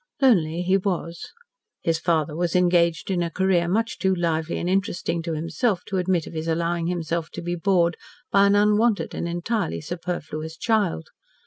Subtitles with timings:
[0.19, 1.29] Lonely he was.
[1.83, 5.97] His father was engaged in a career much too lively and interesting to himself to
[5.99, 7.97] admit of his allowing himself to be bored
[8.31, 11.09] by an unwanted and entirely superfluous child.